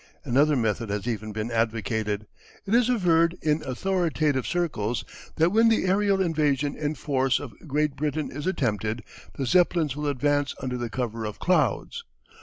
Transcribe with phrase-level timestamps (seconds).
[0.25, 2.25] Another method has even been advocated.
[2.65, 7.95] It is averred in authoritative circles that when the aerial invasion in force of Great
[7.95, 9.03] Britain is attempted,
[9.35, 12.03] the Zeppelins will advance under the cover of clouds.